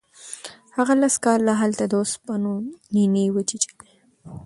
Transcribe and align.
هغه 0.75 0.93
لس 1.01 1.15
کاله 1.25 1.53
هلته 1.61 1.83
د 1.87 1.93
اوسپنو 2.01 2.53
نینې 2.93 3.25
وچیچلې. 3.31 3.93